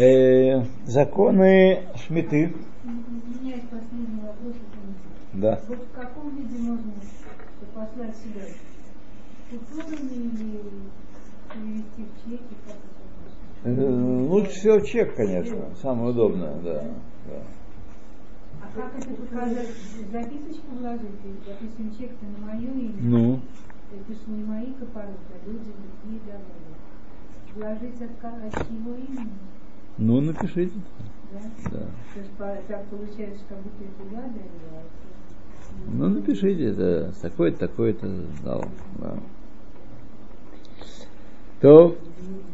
[0.00, 2.54] Э, законы Шмиты.
[5.32, 5.60] Да.
[5.68, 6.92] Вот в каком виде можно
[7.74, 8.42] послать себя?
[9.50, 10.60] Купюрами или
[11.52, 12.54] перевести в чеки?
[12.64, 12.98] Как это
[13.64, 14.26] Э?
[14.28, 15.74] Лучше всего чек, конечно.
[15.82, 16.84] Самое удобное, да.
[17.26, 17.42] да.
[18.62, 19.68] А как это показать?
[20.12, 21.44] Записочку вложить?
[21.44, 22.94] Допустим, чек-то на мое имя.
[23.00, 23.40] Ну,
[23.92, 26.76] Это же не мои копороты, а люди другие давали.
[27.54, 29.28] Вложить от, от имени?
[29.98, 30.72] Ну напишите.
[31.32, 31.40] Да?
[31.64, 31.78] Да.
[31.78, 34.22] То есть по- так получается, как будто это я
[35.92, 38.08] Ну напишите, это такой-то, такой-то
[38.44, 38.64] дал.
[38.98, 39.16] Да.
[41.60, 41.96] То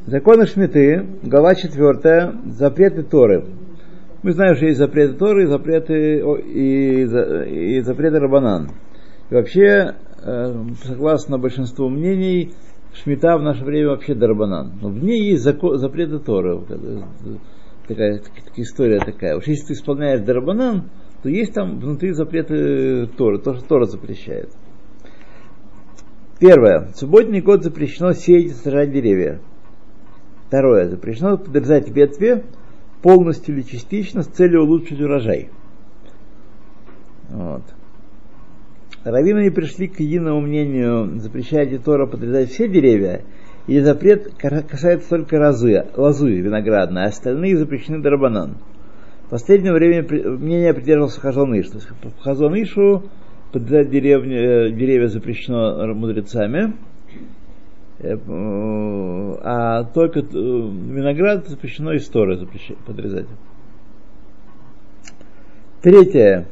[0.07, 3.45] законы Шмиты, глава 4, запреты Торы.
[4.23, 8.71] Мы знаем, что есть запреты Торы и запреты, и, за- и запреты Рабанан.
[9.29, 12.55] И вообще, э, согласно большинству мнений,
[12.95, 14.79] Шмита в наше время вообще Дарбанан.
[14.81, 16.61] Но в ней есть зако- запреты Торы.
[17.89, 19.37] Такая, такая история такая.
[19.37, 20.91] Уж если ты исполняешь Дарбанан,
[21.23, 24.51] то есть там внутри запреты Торы, то, что Тора запрещает.
[26.39, 26.93] Первое.
[26.93, 29.41] В субботний год запрещено сеять и сажать деревья.
[30.47, 30.89] Второе.
[30.89, 32.45] Запрещено подрезать ветви
[33.03, 35.51] полностью или частично с целью улучшить урожай.
[37.29, 37.63] Вот.
[39.05, 43.23] Раввины пришли к единому мнению, запрещает ли Тора подрезать все деревья,
[43.67, 48.57] и запрет ка- касается только лозы, лозы виноградной, а остальные запрещены дарабанан.
[49.27, 51.69] В последнее время мнение придерживался Хазоныш.
[51.69, 53.05] То есть по Хазонышу
[53.53, 56.75] подрезать деревни, э, деревья запрещено мудрецами,
[58.01, 58.19] э, э,
[59.43, 63.27] а только виноград запрещено из Торы запрещ- подрезать.
[65.83, 66.47] Третье.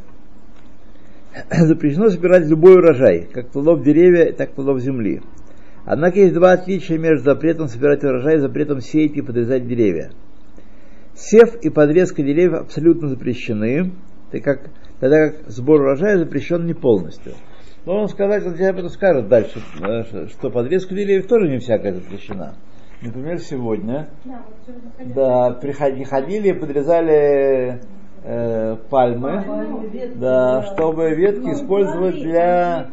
[1.50, 5.22] Запрещено собирать любой урожай, как плодов деревья, так плодов земли.
[5.84, 10.10] Однако есть два отличия между запретом собирать урожай и запретом сеять и подрезать деревья.
[11.14, 13.92] Сев и подрезка деревьев абсолютно запрещены,
[14.30, 17.32] так как, тогда как сбор урожая запрещен не полностью.
[17.84, 21.94] Должен сказать, он тебе об этом скажет дальше, э, что- подрезка деревьев тоже не всякая
[21.94, 22.54] запрещена.
[23.02, 24.44] Например, сегодня Да,
[25.14, 27.80] да, приходили, ходили подрезали
[28.24, 29.44] э, пальмы,
[30.16, 32.86] да, чтобы ветки использовать для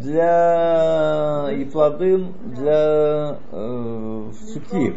[0.00, 4.94] для и плоды для э, суки,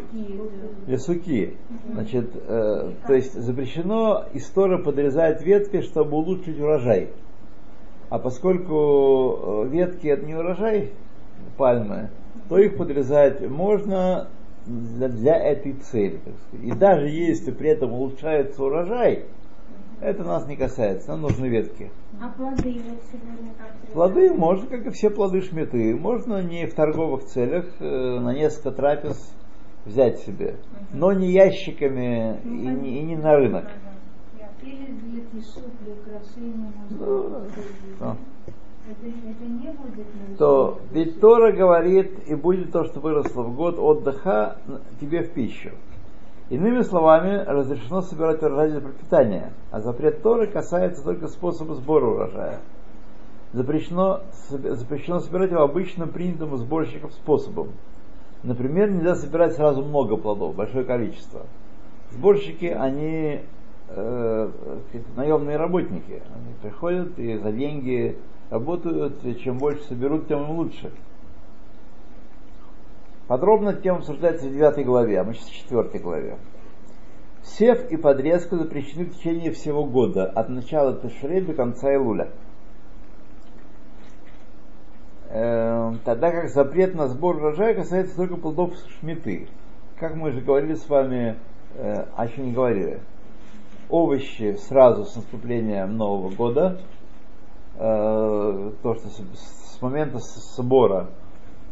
[0.86, 1.56] для суки.
[1.92, 7.08] Значит, э, то есть запрещено история подрезать ветки, чтобы улучшить урожай.
[8.10, 10.90] А поскольку э, ветки это не урожай
[11.56, 12.10] пальмы,
[12.48, 14.28] то их подрезать можно
[14.66, 16.20] для, для этой цели.
[16.62, 19.24] И даже если при этом улучшается урожай,
[20.00, 21.90] это нас не касается, нам нужны ветки.
[22.20, 26.74] А плоды вот сегодня как Плоды можно, как и все плоды шметы, можно не в
[26.74, 27.84] торговых целях, э,
[28.20, 29.34] на несколько трапез
[29.84, 30.56] взять себе,
[30.92, 33.66] но не ящиками и не, и не на рынок.
[36.90, 37.46] Ну,
[38.00, 38.16] да.
[38.90, 40.36] Это, это нарушение?
[40.38, 44.58] То ведь Тора говорит, и будет то, что выросло в год отдыха
[45.00, 45.70] тебе в пищу.
[46.50, 52.60] Иными словами, разрешено собирать урожай для пропитания, а запрет Торы касается только способа сбора урожая.
[53.52, 57.72] Запрещено, запрещено собирать его обычно принятым у сборщиков способом.
[58.42, 61.42] Например, нельзя собирать сразу много плодов, большое количество.
[62.12, 63.40] Сборщики, они
[63.88, 64.50] э,
[65.16, 66.22] наемные работники.
[66.34, 68.16] Они приходят и за деньги
[68.48, 70.90] работают, и чем больше соберут, тем лучше.
[73.28, 76.38] Подробно тема обсуждается в 9 главе, а мы сейчас в 4 главе.
[77.42, 82.30] Сев и подрезка запрещены в течение всего года, от начала Ташре до конца Илуля.
[85.28, 89.46] Э, Тогда как запрет на сбор урожая касается только плодов шмиты.
[89.98, 91.36] Как мы уже говорили с вами,
[91.74, 93.00] э, а еще не говорили,
[93.90, 96.80] овощи сразу с наступлением Нового года,
[97.76, 101.08] э, то, что с, с момента сбора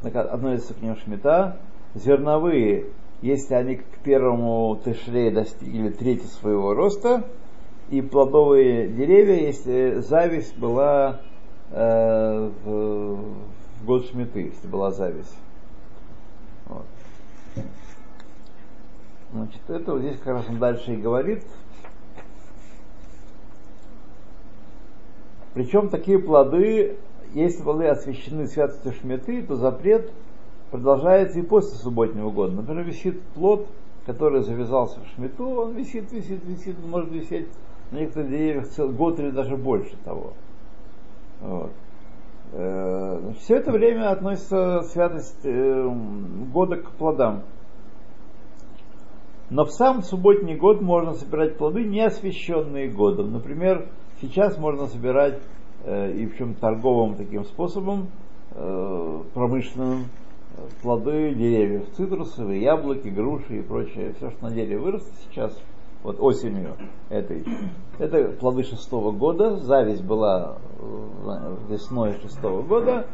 [0.02, 1.56] относится к ним шмита,
[1.94, 2.86] зерновые,
[3.22, 7.24] если они к первому тышре достигли трети своего роста,
[7.90, 11.20] и плодовые деревья, если зависть была
[11.70, 13.16] э, в,
[13.80, 15.36] в год шмиты, если была зависть.
[16.66, 16.84] Вот.
[19.32, 21.44] Значит, это вот здесь как раз он дальше и говорит.
[25.54, 26.96] Причем такие плоды,
[27.34, 30.10] если плоды освящены святостью шметы, то запрет
[30.70, 32.52] продолжается и после субботнего года.
[32.52, 33.66] Например, висит плод,
[34.04, 37.48] который завязался в шмету, он висит, висит, висит, может висеть
[37.90, 40.32] на некоторых деревьях целый год или даже больше того.
[41.40, 41.70] Вот.
[42.52, 45.88] Э, Все это время относится святость э,
[46.52, 47.42] года к плодам.
[49.48, 53.32] Но в сам субботний год можно собирать плоды, не освященные годом.
[53.32, 53.86] Например,
[54.20, 55.38] сейчас можно собирать
[55.86, 58.08] и в чем торговым таким способом,
[58.52, 60.06] э, промышленным,
[60.56, 65.56] э, плоды деревьев, цитрусовые, яблоки, груши и прочее, все, что на дереве вырастет сейчас,
[66.02, 66.74] вот осенью
[67.08, 67.44] этой.
[67.98, 73.06] Это плоды шестого года, зависть была э, весной шестого года,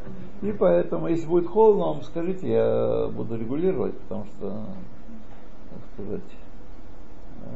[0.43, 4.65] и поэтому, если будет холодно, вам скажите, я буду регулировать, потому что,
[5.71, 6.31] так сказать,
[7.45, 7.51] э,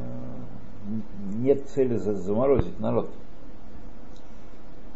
[1.37, 3.09] нет цели заморозить народ.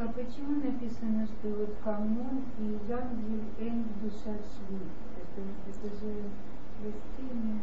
[0.02, 4.80] А почему написано, что вот коммун и Зангель Эн душа шви?
[5.22, 6.12] Это, это же
[6.84, 7.60] растение.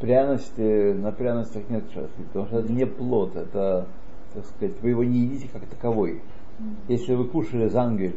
[0.00, 3.88] Пряности, на пряностях нет шашлык, потому что это не плод, это,
[4.32, 6.22] так сказать, вы его не едите как таковой.
[6.86, 8.16] Если вы кушали зангель,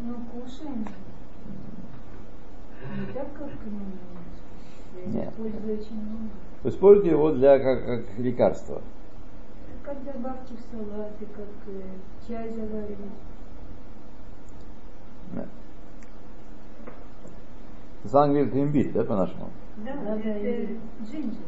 [0.00, 0.86] Ну, кушаем.
[2.96, 3.50] Не так, как
[5.14, 5.28] Нет.
[5.28, 6.30] использую очень много.
[6.62, 8.80] вы используете его для, как, как лекарство.
[9.90, 11.82] Как добавьте в салаты, как э,
[12.28, 12.96] чай заварить.
[15.34, 15.46] Да.
[18.04, 19.48] Зангель это имбирь, да, по-нашему?
[19.78, 21.42] Да, Да, да, это и- джинджер.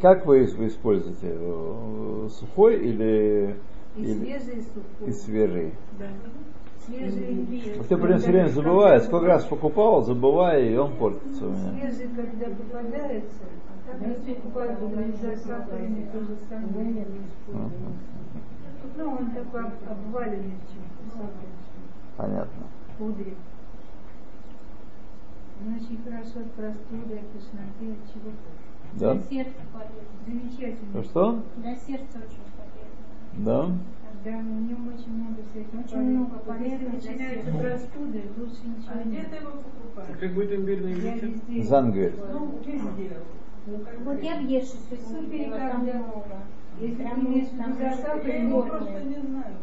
[0.00, 1.32] Как вы его используете?
[1.34, 3.56] Э, Сухой или,
[3.96, 5.08] И или свежий, и сухой.
[5.08, 5.74] и свежий?
[5.98, 6.06] Да.
[6.86, 7.74] Свежий.
[7.76, 11.90] Вот я прям все время забываю, сколько раз покупал, забываю, и он портится у меня.
[11.90, 13.42] Свежий, когда попадается,
[17.52, 17.70] а.
[18.96, 20.54] Ну, он такой об- обваленный
[22.16, 22.62] Понятно.
[22.88, 23.34] в пудре.
[25.62, 28.30] Он очень хорошо от простуды, от тошноты, от чего
[28.94, 29.14] Да?
[29.14, 30.16] Для сердца полезно.
[30.26, 30.90] Замечательно.
[30.94, 31.42] Ну что?
[31.56, 33.44] Для сердца очень полезно.
[33.44, 33.66] Да?
[34.24, 36.16] Да, в нем очень много всяких Очень полезных.
[36.18, 37.50] много Вот полезного Если сердца.
[37.58, 39.30] простуда, лучше ничего А где нет.
[39.30, 40.18] ты его покупаешь?
[40.20, 42.14] Как будет имбирный Я везде Зангель.
[42.32, 43.16] Ну, везде.
[43.66, 46.24] Ну, Вот я в Еше сегодня Супер, видела, там много.
[46.80, 49.54] Если Прям ты имеешь в там виду даже засахаренный, Я его просто не знаю.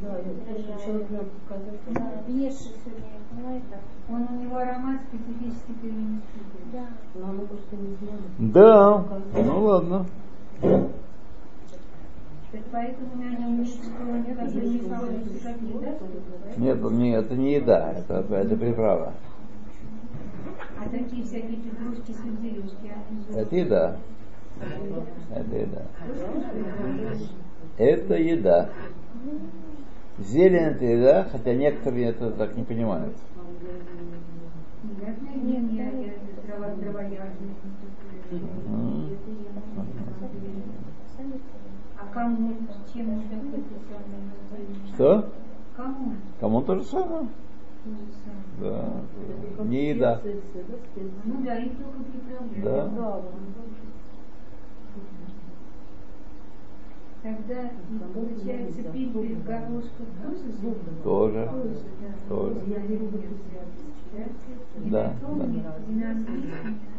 [0.00, 1.74] Да, я тоже человек нам показал.
[1.90, 3.78] Да, в Еше сегодня я была это.
[4.10, 6.38] Он у него аромат специфический перенести.
[6.72, 6.86] Да.
[7.14, 8.22] Но она просто не знает.
[8.38, 9.04] Да.
[9.34, 10.06] Ну ладно.
[16.56, 19.12] Нет, он не- это не еда, это, это приправа.
[20.80, 21.58] А такие всякие
[23.08, 23.38] они же...
[23.38, 23.96] Это еда.
[25.34, 25.82] Это еда.
[27.78, 28.70] Это еда.
[30.18, 33.16] Зелень это еда, хотя некоторые это так не понимают.
[44.94, 45.32] Что?
[45.76, 46.12] Кому?
[46.40, 47.28] Кому то же самое?
[48.60, 49.64] Да.
[49.64, 50.20] Не еда.
[51.24, 52.94] Ну да, их только приправляют.
[52.94, 53.22] Да.
[57.22, 57.70] Тогда
[58.14, 60.78] получается пимпель в горошках тоже зуб?
[61.02, 61.50] Тоже.
[62.28, 62.84] Тоже, да.
[64.84, 64.84] Да?
[64.84, 66.14] И Да, на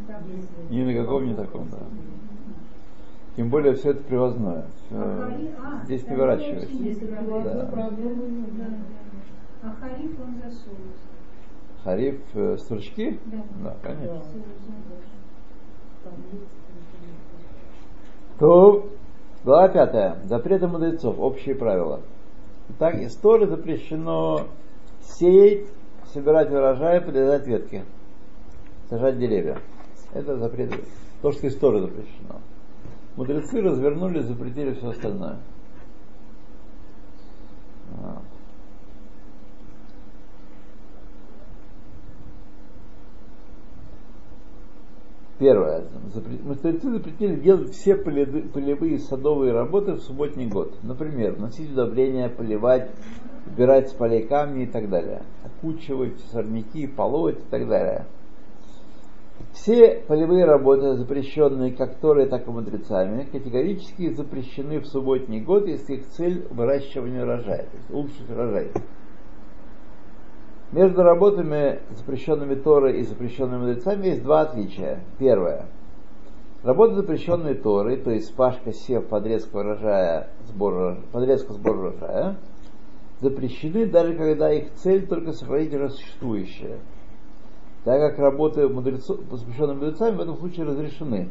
[0.07, 0.47] таблице.
[0.69, 1.77] Ни на каком таком, да.
[3.37, 4.65] Тем более все это привозное.
[4.85, 5.31] Всё А
[5.63, 7.05] а, здесь не выращивается.
[7.43, 7.69] Да.
[9.63, 10.99] А хариф он за соус.
[11.83, 13.19] Хариф э, стручки?
[13.25, 13.43] Да.
[13.63, 14.21] Да, конечно.
[18.39, 18.89] То,
[19.43, 20.17] глава пятая.
[20.25, 21.19] Запреты мудрецов.
[21.19, 22.01] Общие правила.
[22.69, 24.47] Итак, из Торы запрещено
[25.01, 25.67] сеять,
[26.13, 27.83] собирать урожай, подрезать ветки,
[28.89, 29.59] сажать деревья.
[30.13, 30.73] Это запрет.
[31.21, 32.39] То, что из Торы запрещено.
[33.15, 35.39] Мудрецы развернули, запретили все остальное.
[37.91, 38.23] Вот.
[45.39, 45.85] Первое.
[46.43, 50.75] Мудрецы запретили делать все поле- полевые садовые работы в субботний год.
[50.83, 52.91] Например, носить удобрения, поливать,
[53.47, 55.21] убирать с полей камни и так далее.
[55.45, 58.05] Окучивать сорняки, полоть и так далее.
[59.53, 65.95] Все полевые работы, запрещенные как Торой, так и мудрецами, категорически запрещены в субботний год, если
[65.95, 68.71] их цель выращивание урожая, то есть улучшить урожай.
[70.71, 74.99] Между работами, запрещенными Торой и запрещенными мудрецами, есть два отличия.
[75.17, 75.65] Первое.
[76.61, 82.35] Работы, запрещенные Торой, то есть пашка, сев, подрезка урожая, сбор, подрезка, сбор урожая,
[83.19, 86.77] запрещены даже когда их цель только сохранить уже существующее.
[87.83, 91.29] Так как работы мудрецов, запрещенные мудрецами в этом случае разрешены.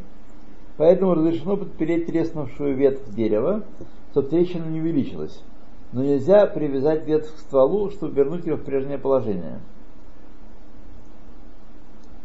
[0.78, 3.62] Поэтому разрешено подпереть треснувшую ветвь дерева,
[4.10, 5.44] чтобы трещина не увеличилась.
[5.92, 9.60] Но нельзя привязать ветвь к стволу, чтобы вернуть ее в прежнее положение.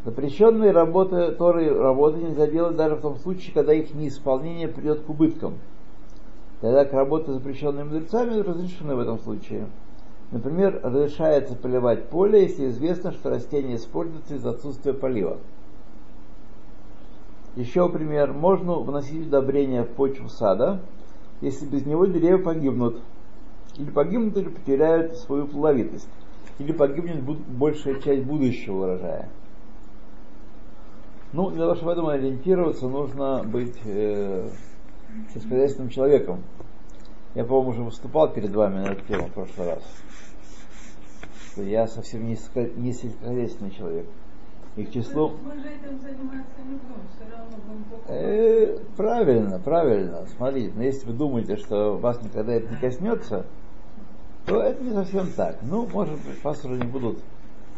[0.03, 5.09] Запрещенные работы, Торы работы нельзя делать даже в том случае, когда их неисполнение придет к
[5.09, 5.59] убыткам.
[6.59, 9.67] Тогда к работе, запрещенной мудрецами, разрешены в этом случае.
[10.31, 15.37] Например, разрешается поливать поле, если известно, что растение используется из-за отсутствия полива.
[17.55, 18.33] Еще пример.
[18.33, 20.81] Можно вносить удобрения в почву сада,
[21.39, 22.99] если без него деревья погибнут.
[23.77, 26.09] Или погибнут, или потеряют свою плодовитость.
[26.59, 29.29] Или погибнет большая часть будущего урожая.
[31.33, 34.47] Ну, для того, чтобы в этом ориентироваться, нужно быть э,
[35.33, 36.43] сельскохозяйственным человеком.
[37.33, 39.83] Я, по-моему, уже выступал перед вами на эту тему в прошлый раз.
[41.51, 42.37] Что я совсем не,
[42.75, 44.05] не сельскохозяйственный человек.
[44.75, 45.33] И к числу...
[45.43, 48.15] Мы же этим заниматься не будем, все равно будем покупать.
[48.15, 50.25] Э, правильно, правильно.
[50.35, 53.45] Смотрите, но если вы думаете, что вас никогда это не коснется,
[54.45, 55.57] то это не совсем так.
[55.61, 57.19] Ну, может быть, уже не будут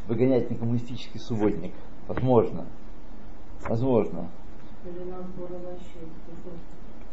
[0.08, 1.74] выгонять на коммунистический субботник.
[2.08, 2.66] Возможно.
[3.68, 4.30] Возможно.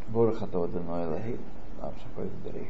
[0.09, 1.39] Борохатова Деной Лаги.
[1.81, 2.69] Нам шакой дари.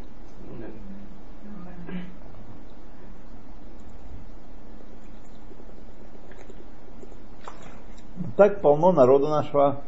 [8.37, 9.83] Так полно народу нашего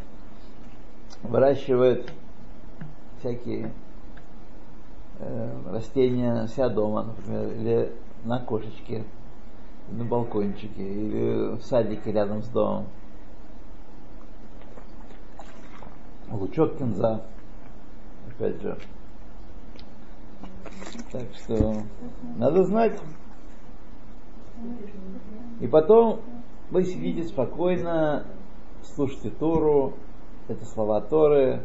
[1.23, 2.11] выращивает
[3.19, 3.73] всякие
[5.19, 7.93] э, растения себя дома, например, или
[8.25, 9.05] на кошечке,
[9.91, 12.87] на балкончике, или в садике рядом с домом.
[16.31, 17.23] Лучок кинза,
[18.29, 18.79] опять же.
[21.13, 21.75] Так что
[22.37, 22.99] надо знать.
[25.61, 26.21] И потом
[26.71, 28.25] вы сидите спокойно,
[28.83, 29.95] слушайте Тору,
[30.49, 31.63] это слова Торы,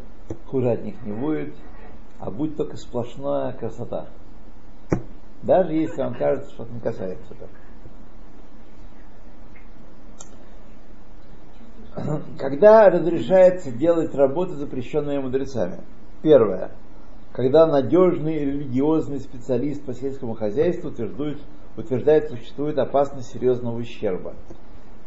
[0.47, 1.55] хуже от них не будет,
[2.19, 4.07] а будет только сплошная красота.
[5.41, 7.49] Даже если вам кажется, что это не касается этого.
[12.38, 15.79] Когда разрешается делать работы, запрещенные мудрецами?
[16.21, 16.71] Первое.
[17.31, 21.39] Когда надежный религиозный специалист по сельскому хозяйству утверждает,
[21.77, 24.33] утверждает, существует опасность серьезного ущерба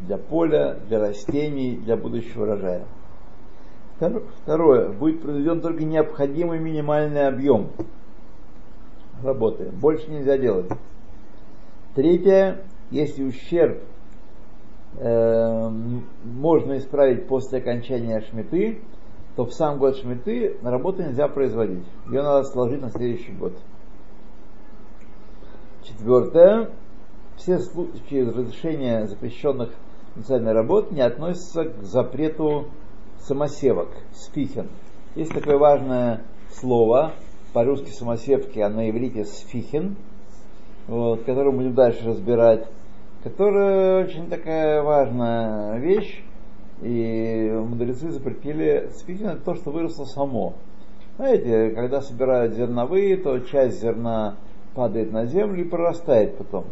[0.01, 2.87] для поля, для растений, для будущего урожая.
[4.43, 4.89] Второе.
[4.89, 7.71] Будет произведен только необходимый минимальный объем
[9.23, 9.71] работы.
[9.71, 10.71] Больше нельзя делать.
[11.95, 12.63] Третье.
[12.91, 13.79] Если ущерб
[14.99, 15.69] э,
[16.25, 18.81] можно исправить после окончания шмиты,
[19.37, 21.85] то в сам год шмиты работу нельзя производить.
[22.11, 23.55] Ее надо сложить на следующий год.
[25.85, 26.71] Четвертое.
[27.37, 29.71] Все случаи разрешения запрещенных
[30.17, 32.67] национальной работ не относятся к запрету
[33.27, 34.69] самосевок, сфихен.
[35.15, 37.13] Есть такое важное слово,
[37.53, 39.97] по-русски самосевки, а на иврите сфихин,
[40.89, 42.67] вот, которое мы будем дальше разбирать,
[43.23, 46.23] которая очень такая важная вещь,
[46.81, 50.55] и мудрецы запретили сфихин, это то, что выросло само.
[51.17, 54.37] Знаете, когда собирают зерновые, то часть зерна
[54.75, 56.65] падает на землю и прорастает потом.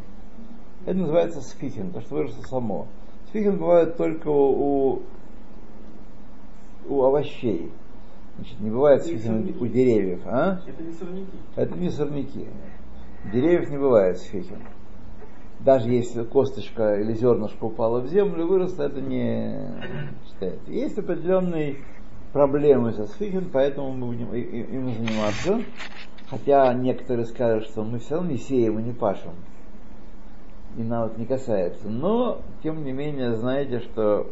[0.86, 2.86] Это называется сфихин, то, что выросло само.
[3.28, 5.02] Сфихин бывает только у,
[6.90, 7.70] у овощей.
[8.36, 10.20] Значит, не бывает сфихин у деревьев.
[10.26, 10.60] А?
[10.66, 11.38] Это не сорняки.
[11.56, 12.46] Это не сорняки.
[13.32, 14.58] Деревьев не бывает сфихин.
[15.60, 19.68] Даже если косточка или зернышко упало в землю, выросло, это не
[20.26, 20.70] считается.
[20.70, 21.76] Есть определенные
[22.32, 25.62] проблемы со сфихин, поэтому мы будем им заниматься.
[26.30, 29.32] Хотя некоторые скажут, что мы все равно не сеем и не пашем
[30.76, 31.88] и нам это не касается.
[31.88, 34.28] Но, тем не менее, знаете, что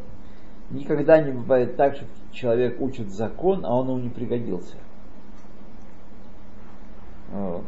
[0.70, 4.76] никогда не бывает так, что человек учит закон, а он ему не пригодился.
[7.32, 7.64] Вот.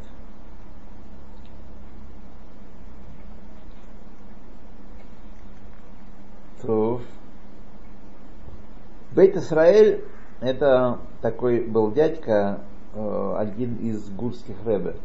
[6.62, 7.00] То.
[9.12, 10.04] Бейт Исраэль
[10.40, 12.60] это такой был дядька,
[12.94, 14.96] э, один из гурских рэбе.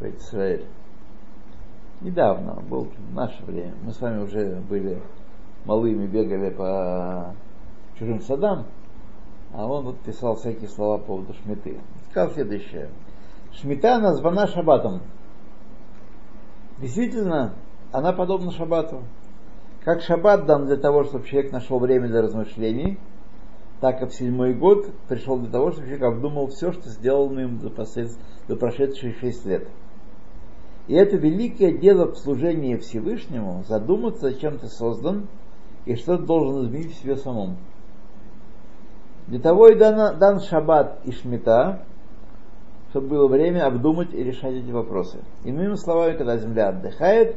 [0.00, 0.66] Бейт Исраэль
[2.00, 3.74] недавно, был в наше время.
[3.82, 5.00] Мы с вами уже были
[5.66, 7.34] малыми, бегали по
[7.98, 8.66] чужим садам,
[9.52, 11.80] а он вот писал всякие слова по поводу шмиты.
[12.10, 12.88] Сказал следующее.
[13.52, 15.02] Шмита названа шабатом.
[16.78, 17.54] Действительно,
[17.92, 19.02] она подобна шабату.
[19.82, 22.98] Как шаббат дан для того, чтобы человек нашел время для размышлений,
[23.80, 27.60] так и в седьмой год пришел для того, чтобы человек обдумал все, что сделано им
[27.60, 27.70] за,
[28.48, 29.68] за прошедшие шесть лет.
[30.88, 35.28] И это великое дело в служении Всевышнему, задуматься, зачем ты создан
[35.86, 37.56] и что ты должен изменить в себе самом.
[39.28, 41.80] Для того и дан, дан шаббат и шмита,
[42.90, 45.18] чтобы было время обдумать и решать эти вопросы.
[45.44, 47.36] Иными словами, когда земля отдыхает,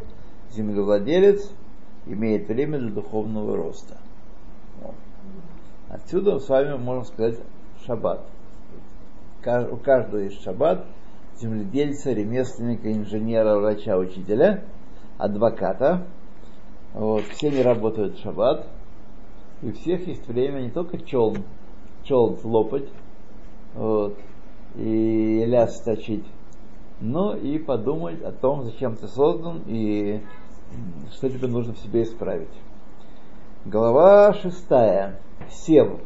[0.51, 1.49] землевладелец
[2.05, 3.97] имеет время для духовного роста.
[4.81, 4.95] Вот.
[5.89, 7.39] Отсюда с вами можно сказать
[7.85, 8.21] шаббат.
[9.71, 10.85] У каждого есть шаббат,
[11.39, 14.63] земледельца, ремесленника, инженера, врача, учителя,
[15.17, 16.05] адвоката.
[16.93, 17.23] Вот.
[17.31, 18.67] Все они работают в шаббат.
[19.61, 21.43] И у всех есть время не только челн,
[22.03, 22.87] челн лопать,
[23.75, 24.17] вот,
[24.75, 26.23] и ляс точить,
[27.01, 30.21] но и подумать о том, зачем ты создан и
[31.11, 32.47] что тебе нужно в себе исправить.
[33.65, 35.19] Глава шестая.
[35.49, 35.99] Сев.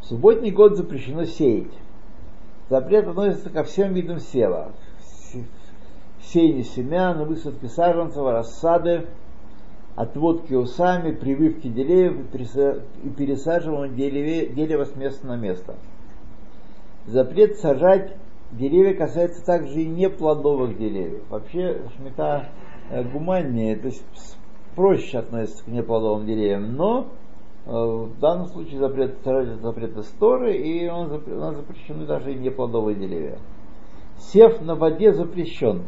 [0.00, 1.72] В субботний год запрещено сеять.
[2.68, 4.72] Запрет относится ко всем видам сева.
[5.00, 5.46] Се-
[6.22, 9.08] Сеяние семян, высадки саженцев, рассады,
[9.96, 15.76] отводки усами, прививки деревьев и переса- и пересаживание дереве- дерева с места на место.
[17.06, 18.16] Запрет сажать
[18.50, 21.22] деревья касается также и неплодовых деревьев.
[21.28, 22.48] Вообще шмита
[22.90, 24.04] э, гуманнее, то есть
[24.74, 27.06] проще относится к неплодовым деревьям, но
[27.66, 32.38] э, в данном случае запрет сажать запрет из Торы, и он, у запрещены даже и
[32.38, 33.38] неплодовые деревья.
[34.18, 35.82] Сев на воде запрещен.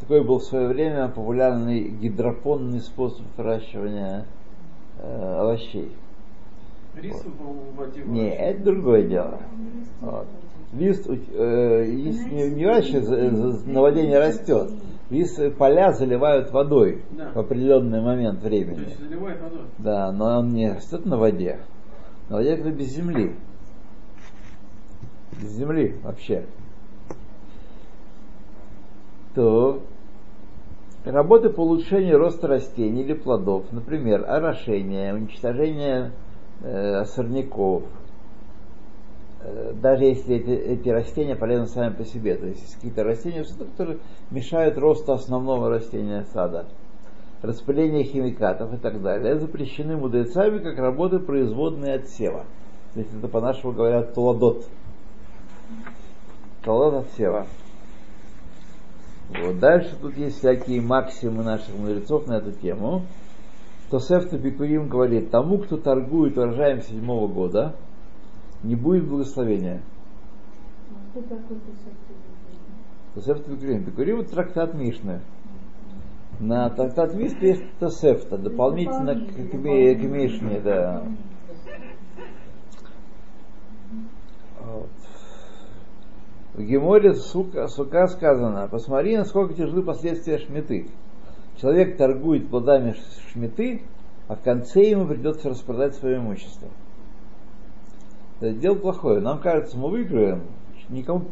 [0.00, 4.24] Такой был в свое время популярный гидропонный способ выращивания
[4.98, 5.92] э, овощей.
[6.96, 9.38] Рис в воде Не, это другое дело.
[10.00, 10.26] Вот.
[10.72, 14.70] Лист э, лист не, не вообще за- за- на воде не растет.
[15.10, 17.30] Лист э, поля заливают водой Да.
[17.34, 18.80] в определенный момент То времени.
[18.80, 19.62] есть заливает водой.
[19.78, 21.60] Да, но он не растет на воде.
[22.28, 23.34] На воде это без земли.
[25.40, 26.46] Без земли вообще.
[29.34, 29.82] То
[31.04, 36.12] работы по улучшению роста растений или плодов, например, орошение, уничтожение
[36.62, 37.84] э, сорняков,
[39.42, 43.98] э, даже если эти, эти растения полезны сами по себе, то есть какие-то растения, которые
[44.30, 46.66] мешают росту основного растения сада,
[47.42, 52.44] распыление химикатов и так далее, запрещены мудрецами как работы производные от сева.
[52.92, 54.66] То есть это по-нашему говорят толадот.
[56.62, 57.46] Толадот от сева.
[59.30, 59.58] Вот.
[59.60, 63.02] Дальше тут есть всякие максимы наших мудрецов на эту тему.
[63.90, 67.74] Тосефта Бикурим говорит, тому, кто торгует урожаем седьмого года,
[68.62, 69.82] не будет благословения.
[73.14, 73.84] Тосефта Бикурим.
[73.84, 75.20] Бикурим это трактат Мишны.
[76.40, 81.04] На трактат Мишны есть Тосефта, дополнительно к, к, к Мишне, да.
[84.60, 84.90] Вот.
[86.54, 90.86] В Геморе сука, сука сказано, посмотри, насколько тяжелы последствия шметы.
[91.60, 92.94] Человек торгует плодами
[93.32, 93.82] шметы,
[94.28, 96.68] а в конце ему придется распродать свое имущество.
[98.38, 99.18] Это дело плохое.
[99.18, 100.42] Нам кажется, мы выиграем,
[100.88, 101.24] никому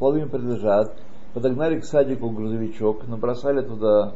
[0.00, 0.96] плоды не принадлежат.
[1.34, 4.14] Подогнали к садику грузовичок, набросали туда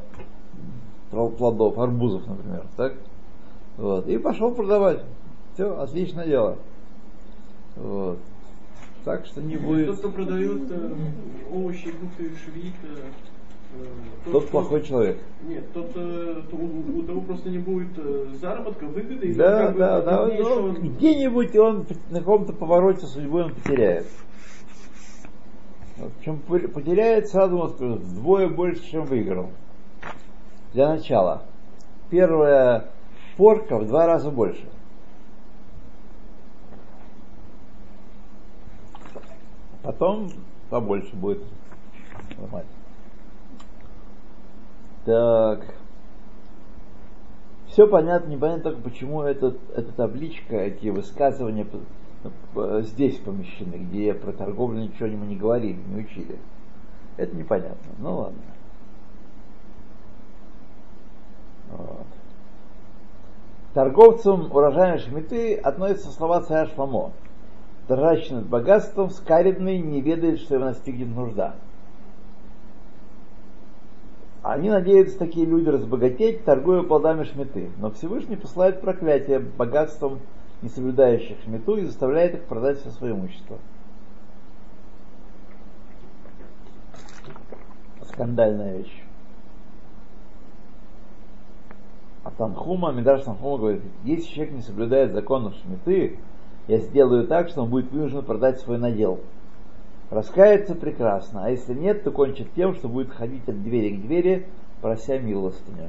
[1.12, 2.94] пл- плодов, арбузов, например, так?
[3.76, 4.08] Вот.
[4.08, 5.02] И пошел продавать.
[5.54, 6.56] Все, отличное дело.
[7.76, 8.18] Вот.
[9.08, 9.86] Так что не будет.
[9.86, 10.90] Тот, кто продает э,
[11.50, 15.16] овощи, фрукты, швид, э, э, Тот плохой человек.
[15.48, 17.88] Нет, тот, то у, у того просто не будет
[18.38, 19.28] заработка, выгоды.
[19.28, 20.26] и он Да, бы да, да.
[20.34, 24.04] что ну, он- где-нибудь он на каком-то повороте судьбы он потеряет.
[26.18, 29.48] Причем потеряет сразу вот вдвое больше, чем выиграл.
[30.74, 31.44] Для начала.
[32.10, 32.90] Первая
[33.38, 34.68] порка в два раза больше.
[39.88, 40.28] Потом
[40.68, 41.42] побольше будет.
[42.38, 42.68] Нормально.
[45.06, 45.64] Так.
[47.68, 51.66] Все понятно, непонятно только, почему этот, эта табличка, эти высказывания
[52.82, 56.38] здесь помещены, где про торговлю ничего ему не говорили, не учили.
[57.16, 57.90] Это непонятно.
[57.96, 58.42] Ну ладно.
[61.70, 62.06] Вот.
[63.72, 67.12] Торговцам урожая шмиты относятся слова царя Шламо.
[67.88, 71.54] Дрожащий над богатством, скаридный, не ведает, что его настигнет нужда.
[74.42, 77.70] Они надеются, такие люди, разбогатеть, торгуя плодами шметы.
[77.78, 80.20] Но Всевышний посылает проклятие богатством
[80.60, 83.58] не соблюдающих шмету и заставляет их продать все свое имущество.
[88.10, 89.02] Скандальная вещь.
[92.24, 96.18] А Танхума, Мидраш Танхума говорит, если человек не соблюдает законов шметы,
[96.68, 99.20] я сделаю так, что он будет вынужден продать свой надел.
[100.10, 104.46] Раскается прекрасно, а если нет, то кончит тем, что будет ходить от двери к двери,
[104.80, 105.88] прося милостыню.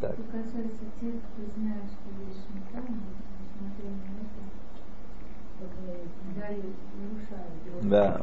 [0.00, 0.16] Так.
[7.82, 8.22] Да.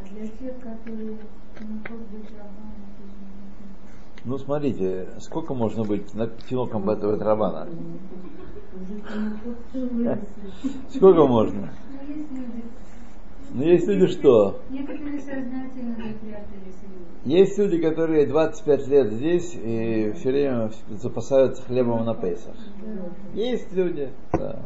[0.00, 1.18] А для тех, которые
[1.60, 7.16] не могут быть рабами, это же не Ну, смотрите, сколько можно быть на тиноком этого
[7.16, 7.66] трабана?
[10.90, 11.70] Сколько можно?
[12.06, 12.64] Есть люди,
[13.54, 14.60] Ну, есть люди что?
[17.24, 22.54] Есть люди, которые 25 лет здесь и все время запасаются хлебом на Пейсах.
[23.32, 24.60] Есть люди, да.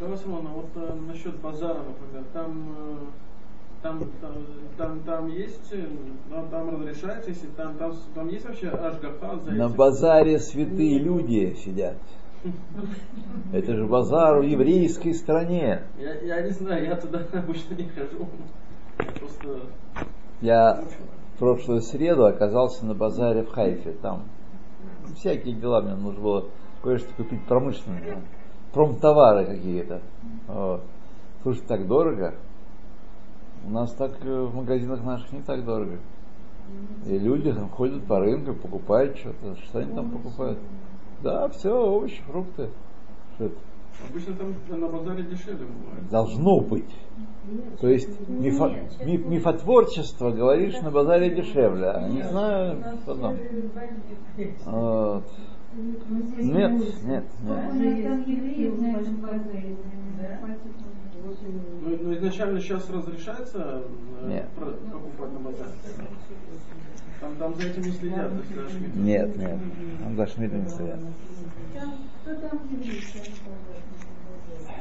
[0.00, 0.18] Вот.
[0.18, 2.96] Симона, вот э, насчет базара, например, там, э,
[3.86, 4.32] там, там,
[4.76, 5.86] там, там есть, э,
[6.30, 11.54] там, там разрешается, если там, там, там есть вообще ашгаха за На базаре святые люди
[11.64, 11.96] сидят.
[13.52, 15.84] Это же базар в еврейской стране.
[15.98, 18.28] Я, я не знаю, я туда обычно не хожу.
[19.18, 19.60] Просто
[20.40, 20.82] Я
[21.34, 23.92] в прошлую среду оказался на базаре в Хайфе.
[24.02, 24.24] Там
[25.16, 26.44] всякие дела мне нужно было
[26.82, 28.20] кое-что купить промышленное.
[28.72, 30.00] Промтовары какие-то.
[30.48, 30.82] Вот.
[31.42, 32.34] Слушай, так дорого.
[33.64, 35.98] У нас так э, в магазинах наших не так дорого.
[37.06, 39.56] И люди там ходят по рынку, покупают что-то.
[39.56, 40.58] Что они там покупают?
[41.22, 42.70] Да, все, овощи, фрукты.
[43.36, 43.56] Что это?
[44.08, 46.10] обычно там на базаре дешевле бывает.
[46.10, 46.94] Должно быть.
[47.80, 51.90] То есть мифо- ми- мифотворчество, говоришь, на базаре дешевле.
[51.90, 53.36] А не знаю, что там.
[54.66, 55.24] Вот.
[56.38, 56.72] Нет,
[57.04, 57.72] нет, нет.
[61.26, 61.60] На этом базаре.
[61.82, 63.82] Ну, ну, изначально сейчас разрешается
[64.22, 64.48] э, Нет.
[64.50, 65.70] про- покупать на базаре?
[67.20, 69.58] Там, там за этим не следят, не- Нет, нет.
[70.00, 70.98] Там даже не следят.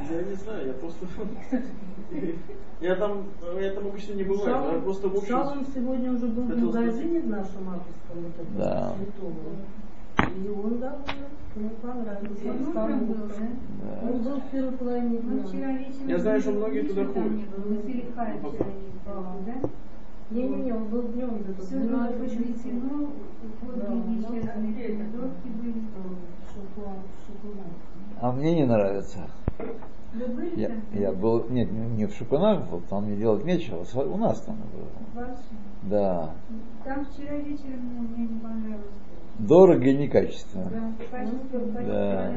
[0.09, 1.05] Я не знаю, я просто...
[2.81, 3.23] Я там,
[3.59, 5.27] я там обычно не бываю, я просто в общем...
[5.29, 8.93] Шалом сегодня уже был в магазине в нашем авторском, Да.
[8.97, 9.33] святого.
[10.17, 12.39] И он доволен, ему понравилось.
[12.45, 14.09] Он Он там был, да?
[14.09, 15.85] Он был в первой половине Мы дня.
[16.07, 17.31] Я знаю, что многие туда ходят.
[17.31, 17.65] не было.
[17.69, 19.69] Мы с Илихаем вчера ездили, да?
[20.31, 23.05] Не-не-не, он был днем Все было 12 подведено, Да,
[23.45, 23.93] уходы да.
[23.93, 25.81] исчезли, помидорки были.
[28.21, 29.19] А мне не нравится.
[30.13, 30.81] Вы были Я, там?
[30.93, 33.83] я был, нет, не в Шукунах был, там мне делать нечего.
[34.01, 34.87] У нас там было.
[35.25, 35.43] Ваши?
[35.83, 36.31] Да.
[36.85, 38.85] Там вчера вечером ну, мне не понравилось.
[39.39, 40.69] Дорого и некачественно.
[40.69, 40.91] Да,
[41.85, 42.31] Да.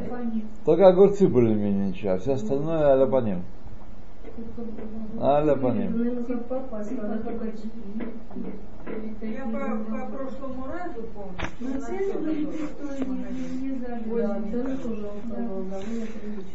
[0.65, 3.43] Только огурцы более-менее ничего, а все остальное аля по ним.
[5.21, 5.93] Аля по ним.
[9.21, 11.35] Я по, по прошлому разу помню.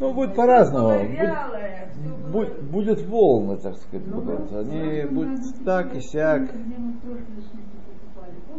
[0.00, 0.88] Ну, будет по-разному.
[2.32, 4.52] Будь- будет волны, так сказать, будут.
[4.52, 6.50] Они будут так и сяк.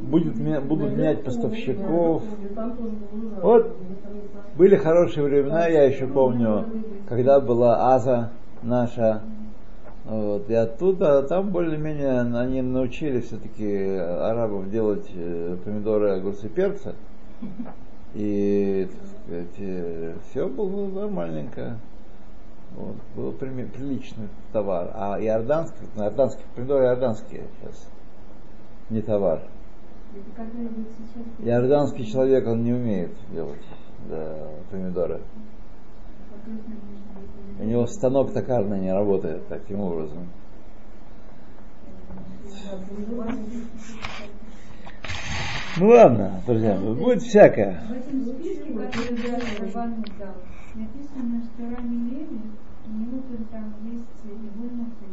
[0.02, 2.24] Будет, будут менять поставщиков.
[3.42, 3.76] Вот.
[4.56, 6.66] Были хорошие времена, я еще помню,
[7.08, 8.32] когда была Аза
[8.62, 9.22] наша.
[10.06, 16.94] Вот, и оттуда, там более-менее они научили все-таки арабов делать э, помидоры, огурцы, перцы.
[18.14, 18.88] И,
[19.26, 21.80] сказать, все было нормальненько.
[22.78, 24.92] Вот, был приличный товар.
[24.94, 27.88] А иорданский, ну, иорданские помидоры иорданские сейчас,
[28.90, 29.40] не товар.
[29.40, 30.05] Это которые вот сейчас
[31.40, 33.62] Иорданский человек, он не умеет делать
[34.10, 35.22] да, помидоры.
[37.60, 40.30] У него станок токарный не работает таким образом.
[45.78, 47.82] Ну ладно, друзья, будет всякое.
[47.88, 50.36] В этом списке, который дал Рабану дал,
[50.74, 52.42] написано, что Рами Леви,
[52.88, 55.06] у него там есть вынуты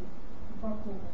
[0.54, 1.11] упакованы.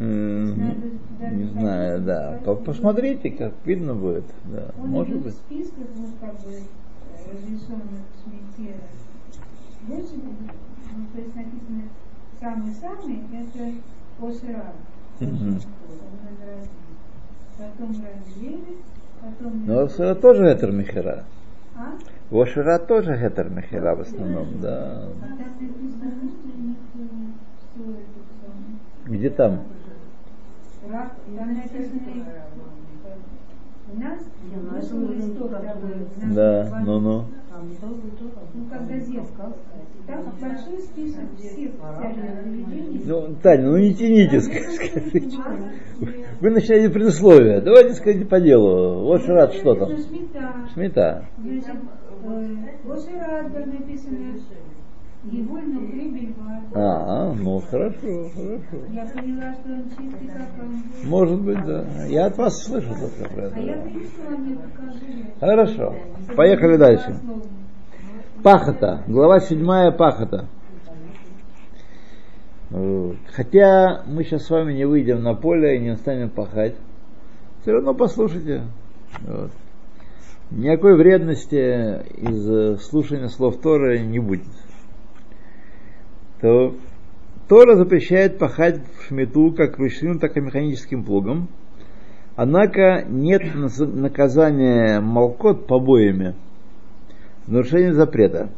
[0.00, 2.40] Не знаю, да.
[2.44, 4.24] По- Посмотрите, как видно будет.
[4.44, 5.34] Да, Он может быть.
[5.34, 6.58] списках, вот как бы
[7.30, 8.80] разрешенных шмитера.
[9.88, 11.82] Дальше, ну, то есть написано
[12.40, 13.72] самый-самый, это
[14.26, 14.72] Ошера.
[15.20, 15.60] Мгм.
[17.58, 18.76] Потом Рами Леви,
[19.20, 19.66] потом...
[19.66, 21.24] Но Вошера тоже гетер михера.
[21.76, 21.92] А?
[22.30, 25.02] Вошера тоже гетер михера в основном, да.
[25.22, 25.44] А это.
[29.06, 29.60] Где там?
[30.88, 31.32] Рак, у
[33.98, 34.20] нас
[36.34, 37.24] Да, ну-ну.
[38.54, 39.52] Ну, как газетка.
[40.06, 43.02] Там большой список всех специальных заведений.
[43.04, 45.02] Ну, Таня, ну не тяните, скажите.
[46.40, 47.60] Вы начинаете предусловие.
[47.60, 49.04] Давайте скажите по делу.
[49.04, 49.90] Вот Шарат, что там?
[49.98, 50.54] Шмита.
[50.72, 51.26] Шмита.
[51.38, 51.76] Значит,
[52.24, 52.56] э,
[53.66, 54.38] написано,
[56.72, 58.86] А, ну хорошо, хорошо.
[58.90, 60.82] Я поняла, что он чистый как он.
[61.04, 61.84] Может быть, да.
[62.06, 63.88] Я от вас слышу только про А я это.
[64.38, 65.26] мне покажи.
[65.38, 65.94] Хорошо.
[66.34, 67.20] Поехали дальше.
[68.42, 69.04] Пахота.
[69.06, 70.46] Глава седьмая Пахота.
[73.34, 76.76] Хотя мы сейчас с вами не выйдем на поле и не станем пахать.
[77.60, 78.62] все равно послушайте.
[79.26, 79.50] Вот.
[80.50, 84.46] Никакой вредности из э, слушания слов Торы не будет.
[86.40, 86.74] То
[87.48, 91.48] Тора запрещает пахать в шмету как ручным, так и механическим плугом.
[92.36, 96.34] Однако нет наказания молкот побоями,
[97.46, 98.50] нарушение запрета,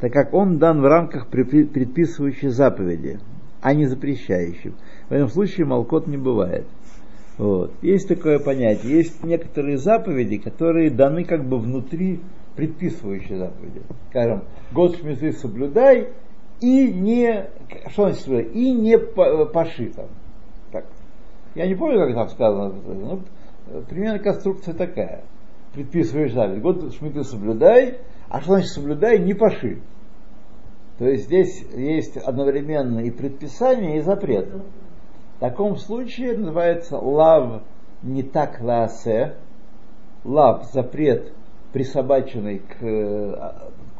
[0.00, 3.20] так как он дан в рамках предписывающей заповеди,
[3.62, 4.72] а не запрещающих.
[5.08, 6.66] В этом случае молкот не бывает.
[7.38, 7.72] Вот.
[7.82, 8.96] Есть такое понятие.
[8.98, 12.20] Есть некоторые заповеди, которые даны как бы внутри
[12.56, 13.80] предписывающей заповеди.
[14.10, 16.08] Скажем, год шмизы соблюдай
[16.64, 17.50] и не,
[17.90, 20.06] что значит, и не паши там.
[20.72, 20.86] Так.
[21.54, 23.20] Я не помню, как там сказано, но
[23.88, 25.24] примерно конструкция такая.
[25.74, 26.62] Предписываешь заповедь.
[26.62, 27.98] Год шмиты соблюдай,
[28.30, 29.82] а что значит соблюдай, не паши.
[30.98, 34.48] То есть здесь есть одновременно и предписание, и запрет.
[35.36, 37.62] В таком случае называется лав
[38.02, 39.34] не так лаасе,
[40.24, 41.32] лав запрет
[41.72, 42.78] присобаченный к,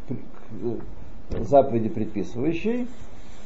[0.09, 0.79] к
[1.40, 2.87] заповеди предписывающей.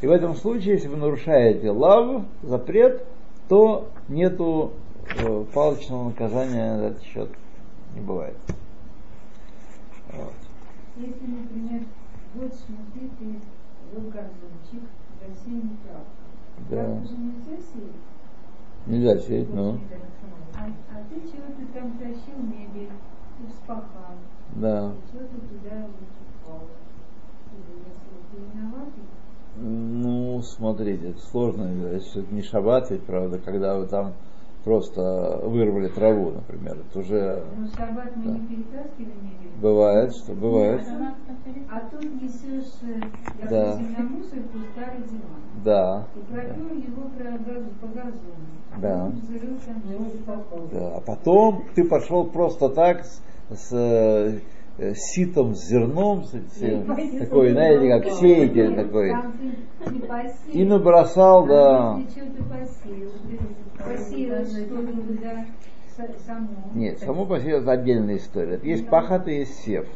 [0.01, 3.05] И в этом случае, если вы нарушаете лав, запрет,
[3.49, 4.73] то нету
[5.19, 7.29] э, палочного наказания на этот счет.
[7.95, 8.37] Не бывает.
[10.13, 10.33] Вот.
[10.97, 11.83] Если, например,
[12.35, 13.41] год смотрите,
[13.93, 14.89] был газончик,
[15.21, 16.19] засеянный травка.
[16.71, 17.01] Да.
[18.87, 19.79] Нельзя сеять, но.
[20.55, 22.91] А, а ты чего-то там тащил мебель,
[23.49, 24.17] вспахал.
[24.57, 24.93] Да.
[25.09, 26.18] Что ты туда вот
[30.39, 34.13] Ну, смотрите, это сложно, если это не шаббат, ведь, правда, когда вы там
[34.63, 37.43] просто вырвали траву, например, это уже...
[37.57, 38.31] Ну, шаббат мы да.
[38.39, 39.61] не перетаскивали мебель.
[39.61, 40.87] Бывает, что бывает.
[41.69, 43.01] А тут несешь, э,
[43.51, 43.65] Да.
[43.65, 45.65] допустим, на мусорку старый диван.
[45.65, 46.07] Да.
[46.15, 47.03] И пропер его
[47.81, 48.23] по газону.
[48.81, 49.11] Да.
[49.11, 49.23] Там
[50.25, 50.69] что-то.
[50.73, 50.97] Да.
[50.99, 53.21] А потом ты пошел просто так с,
[53.51, 54.39] с, э,
[54.95, 56.87] ситом, с зерном, с этим,
[57.19, 59.13] такой, знаете, как сеятель такой,
[59.81, 60.33] посеял.
[60.53, 61.95] и набросал, да.
[61.95, 63.11] Посеял,
[63.79, 64.69] посеял с-.
[66.75, 68.61] Нет, само по себе это отдельная история.
[68.63, 69.87] Есть пахот и есть сев.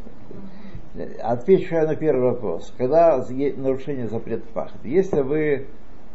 [1.23, 2.73] Отвечу я на первый вопрос.
[2.77, 3.25] Когда
[3.57, 4.88] нарушение запрета пахоты?
[4.88, 5.66] Если вы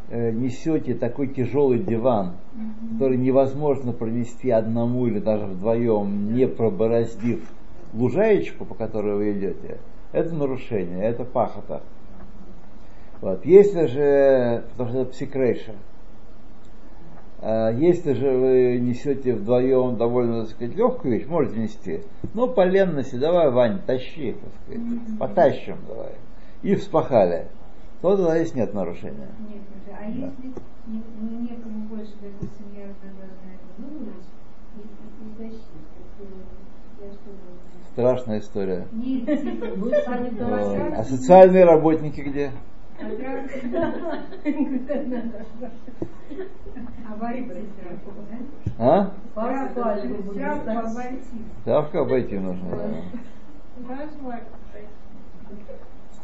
[0.10, 2.34] э, несете такой тяжелый диван,
[2.94, 7.40] который невозможно пронести одному или даже вдвоем, не пробороздив
[7.94, 9.78] лужаечку, по которой вы идете,
[10.12, 11.82] это нарушение, это пахота.
[13.22, 13.46] Вот.
[13.46, 15.74] Если же, потому что это псикрейша,
[17.42, 22.02] если же вы несете вдвоем довольно, так сказать, легкую вещь, можете нести.
[22.34, 26.14] Но поленности, давай, Вань, тащи, так сказать, потащим давай.
[26.64, 27.48] И вспахали.
[28.02, 29.30] То тогда здесь нет нарушения.
[29.40, 29.62] Нет,
[30.00, 30.22] а если
[30.88, 34.26] не- ну, некому больше, допустим, я должна это вырвать
[34.76, 35.68] и, и, и тащить,
[36.18, 36.24] то
[37.04, 37.87] я что должна?
[37.98, 38.86] Страшная история.
[38.92, 39.26] Типа,
[41.00, 42.52] А социальные работники где?
[47.10, 48.12] Обойти травку,
[48.78, 48.86] да?
[48.86, 49.12] А?
[51.66, 52.70] Травку обойти нужно.
[52.70, 52.88] да.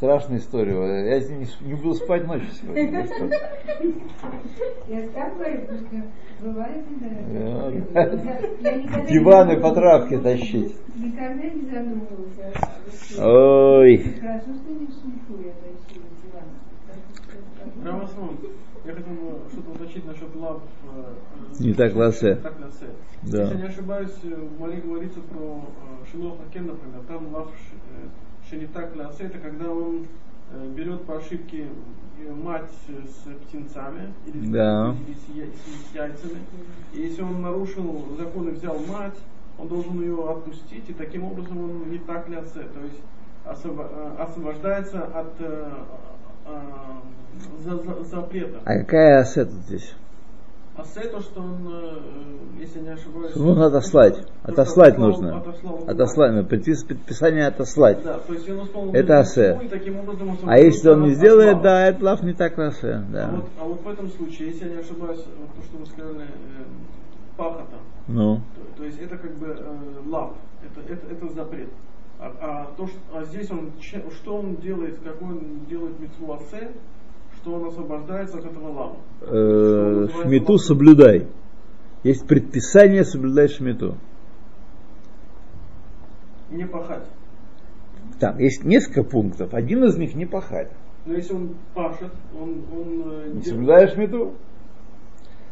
[0.04, 1.14] Страшная история.
[1.14, 3.08] Я не, не буду спать ночью сегодня.
[3.20, 3.30] Ну?
[4.86, 5.96] Я так говорю, потому что
[6.42, 6.84] бывает
[9.08, 10.76] Диваны по травке тащить.
[10.96, 12.52] Никогда не задумывался.
[13.18, 13.96] о- Ой.
[14.20, 16.48] Хорошо, что не в шумку я тащила диван.
[17.82, 18.36] Рамасон,
[18.84, 20.60] я хотел бы что-то уточнить насчет лав.
[20.94, 21.14] э,
[21.60, 22.34] Не так ласе.
[22.36, 22.86] Так ласе.
[23.22, 23.42] Да.
[23.44, 27.48] Если я не ошибаюсь, э, в Мале говорится про э, Шилох Хакен, например, там лав
[28.50, 30.06] ш- э, шенитак ласе, это когда он
[30.52, 31.66] э, берет по ошибке
[32.26, 34.94] э, мать с птенцами или, с- Да.
[35.06, 36.40] или с, я- с яйцами.
[36.92, 39.18] И если он нарушил закон и взял мать,
[39.58, 43.00] он должен ее отпустить, и таким образом он не так лясе, то есть
[43.44, 45.70] освоб- э, освобождается от э,
[46.46, 46.60] э,
[47.64, 48.60] за- за- запрета.
[48.64, 49.94] А какая ассет здесь?
[50.76, 52.00] Асе то, что он, э,
[52.58, 53.34] если не ошибаюсь...
[53.36, 54.16] Нужно отослать.
[54.16, 55.38] то, Отослать нужно.
[55.38, 55.84] отослал.
[55.86, 56.32] Отослать.
[56.32, 58.02] ну, предпис- Предписание отослать.
[58.02, 59.52] Да, то есть он исполнил Это асе.
[59.54, 62.88] образом А если он не сделает, да, это лав не так асе.
[62.94, 63.30] А, Да.
[63.36, 66.24] вот, а вот в этом случае, если я не ошибаюсь, вот то, что вы сказали,
[66.24, 66.64] э,
[67.36, 67.76] пахота,
[68.08, 68.36] Ну.
[68.36, 70.32] то, то есть это как бы э, лав,
[70.64, 71.68] это, это, это запрет.
[72.18, 76.32] А, а то, что, а здесь он, че- что он делает, какой он делает митцву
[76.32, 76.72] асе,
[77.44, 78.96] что он освобождается от этого лава.
[79.20, 81.26] Э, шмиту соблюдай.
[82.02, 83.96] Есть предписание соблюдай шмиту.
[86.50, 87.04] Не пахать.
[88.18, 89.52] Там есть несколько пунктов.
[89.52, 90.70] Один из них не пахать.
[91.04, 94.32] Но если он пашет, он, он э, Не соблюдаешь шмиту.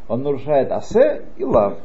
[0.08, 1.78] Он нарушает асе и лав.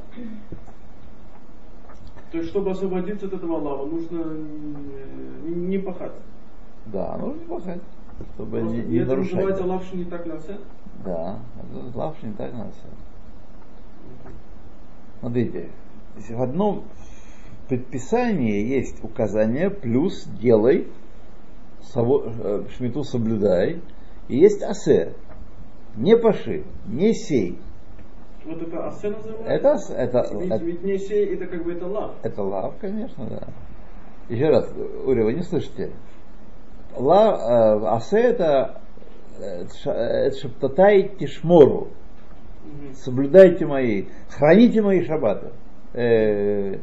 [2.31, 6.15] То есть, чтобы освободиться от этого лава, нужно э, не пахать.
[6.85, 7.81] Да, нужно пахать,
[8.35, 9.33] чтобы Просто- не, не это нарушать.
[9.33, 10.57] называется лавши не так лясе?
[11.05, 12.71] Да, это лавш не так надо.
[15.19, 15.69] Смотрите,
[16.29, 16.83] в одном
[17.69, 20.87] предписании есть указание плюс делай,
[21.95, 23.81] э, шмиту соблюдай,
[24.27, 25.13] и есть асе,
[25.95, 27.57] не паши, не сей.
[28.45, 29.93] Вот это асе называется?
[29.93, 32.15] Это, это, Ведь, это, ведь не сей, это как бы это лав.
[32.23, 33.47] это лав, конечно, да.
[34.29, 34.71] Еще раз,
[35.05, 35.91] Ури, вы не слышите?
[36.99, 38.81] Ла, э, асе это,
[39.39, 41.89] э, ша- это шептатай тишмору.
[42.93, 45.51] Соблюдайте мои, храните мои шаббаты.
[45.93, 46.77] Э,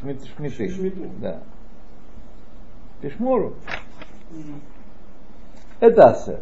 [0.00, 0.68] шмит, шмиты.
[0.68, 1.10] Шмиту.
[1.20, 1.42] Да.
[3.00, 3.54] Пешмору.
[4.30, 4.60] Мгм.
[5.80, 6.40] Это асе.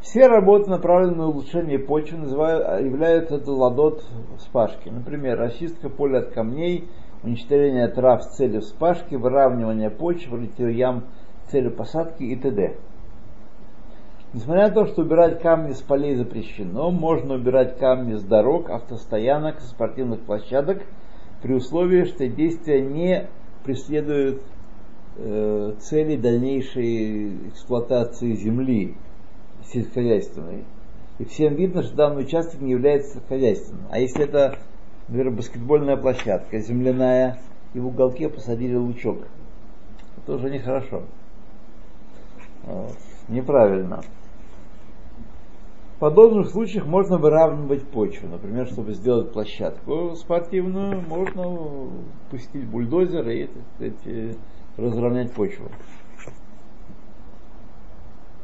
[0.00, 4.04] Все работы, направленные на улучшение почвы, называют, являются это ладот
[4.38, 4.88] вспашки.
[4.88, 6.88] Например, расчистка поля от камней,
[7.22, 11.04] уничтожение трав с целью вспашки, выравнивание почвы, рытье ям
[11.46, 12.76] с целью посадки и т.д.
[14.34, 19.60] Несмотря на то, что убирать камни с полей запрещено, можно убирать камни с дорог, автостоянок,
[19.60, 20.82] спортивных площадок,
[21.42, 23.26] при условии, что действия не
[23.64, 24.42] преследуют
[25.16, 28.96] э, цели дальнейшей эксплуатации земли
[29.72, 30.64] сельскохозяйственной.
[31.18, 33.86] И всем видно, что данный участок не является сельскохозяйственным.
[33.90, 34.58] А если это,
[35.08, 37.38] например, баскетбольная площадка земляная,
[37.74, 39.18] и в уголке посадили лучок,
[40.16, 41.02] это уже нехорошо.
[42.64, 42.96] Вот.
[43.28, 44.00] Неправильно.
[45.96, 48.28] В подобных случаях можно выравнивать почву.
[48.28, 51.90] Например, чтобы сделать площадку спортивную, можно
[52.30, 54.36] пустить бульдозер и сказать,
[54.76, 55.68] разровнять почву.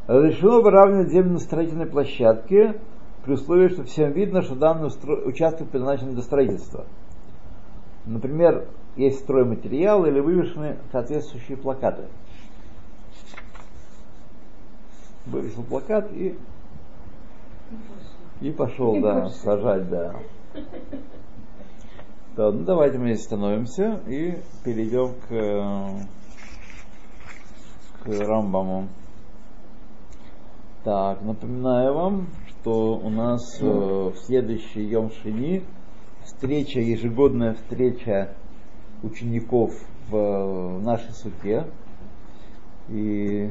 [0.06, 2.74] Разрешено выравнивать землю на строительной площадке
[3.24, 4.88] при условии, что всем видно, что данный
[5.26, 6.84] участок предназначен для строительства.
[8.04, 12.04] Например, есть стройматериал или вывешены соответствующие плакаты.
[15.26, 16.36] Вывесил плакат и,
[18.42, 19.30] и пошел, И да, пошел.
[19.30, 20.14] сажать, да.
[22.36, 25.28] Да, ну давайте мы здесь становимся и перейдем к,
[28.02, 28.88] к Рамбаму.
[30.82, 32.26] Так, напоминаю вам,
[32.64, 35.64] что у нас э, в следующий Йом Шини
[36.24, 38.34] встреча, ежегодная встреча
[39.02, 39.74] учеников
[40.08, 41.66] в, э, нашей суке.
[42.88, 43.50] И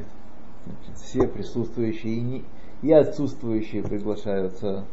[0.66, 2.44] значит, все присутствующие и, не-
[2.82, 4.84] и отсутствующие приглашаются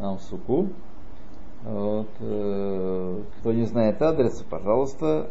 [0.00, 0.70] нам в суку.
[1.62, 5.30] Вот, э, кто не знает адреса, пожалуйста,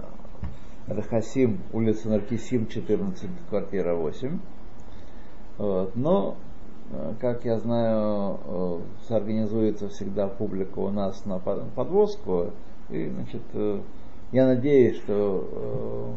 [0.87, 4.39] Рахасим, улица Наркисим, 14, квартира 8.
[5.57, 6.37] Вот, но,
[7.19, 12.47] как я знаю, э, соорганизуется всегда публика у нас на под- подвозку.
[12.89, 13.81] И, значит, э,
[14.31, 16.15] я надеюсь, что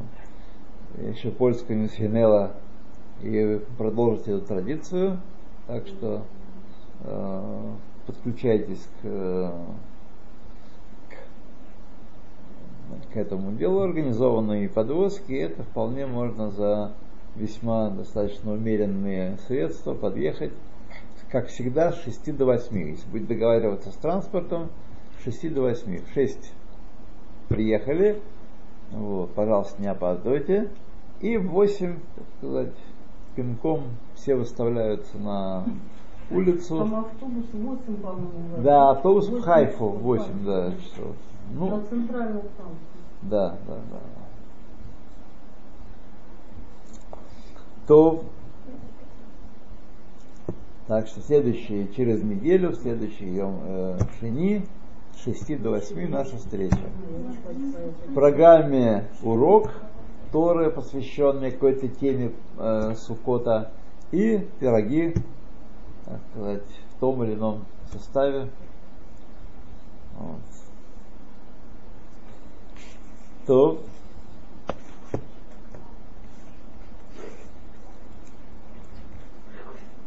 [0.96, 2.52] э, еще польская миссионела
[3.22, 5.20] и продолжит эту традицию.
[5.66, 6.22] Так что
[7.04, 7.72] э,
[8.06, 9.50] подключайтесь к, э,
[11.10, 11.16] к,
[13.12, 13.80] к этому делу.
[13.80, 16.92] Организованные подвозки, это вполне можно за
[17.36, 20.52] весьма достаточно умеренные средства подъехать,
[21.30, 22.76] как всегда, с 6 до 8.
[22.78, 24.68] Если будет договариваться с транспортом,
[25.20, 26.04] с 6 до 8.
[26.04, 26.52] В 6
[27.48, 28.20] приехали,
[28.90, 30.68] вот, пожалуйста, не опаздывайте.
[31.20, 32.72] И в 8, так сказать,
[33.36, 35.64] пинком все выставляются на
[36.30, 36.78] улицу.
[36.78, 38.62] Там автобус 8, по-моему.
[38.62, 40.02] Да, автобус в Хайфу, часов.
[40.02, 41.16] 8, да, часов.
[41.54, 42.76] Ну, На центральной станции.
[43.22, 44.21] да, да, да.
[47.86, 48.24] То,
[50.86, 54.66] так что следующий, через неделю, следующий Йом э, Шини,
[55.16, 56.78] с 6 до 8 наша встреча.
[58.08, 59.70] В программе урок
[60.32, 63.70] Торы, посвященный какой-то теме э, Сукота,
[64.12, 65.14] и пироги,
[66.04, 66.62] так сказать,
[66.96, 68.48] в том или ином составе.
[70.18, 70.40] Вот.
[73.46, 73.82] То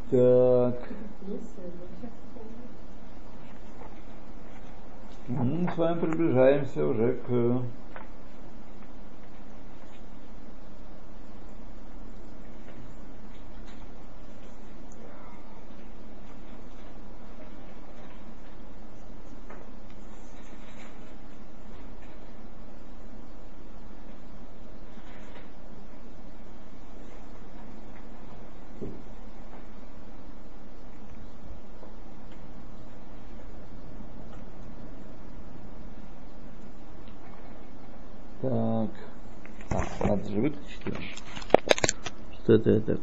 [0.10, 0.76] так.
[5.28, 7.62] Мы с вами приближаемся уже к
[42.56, 43.00] это я так...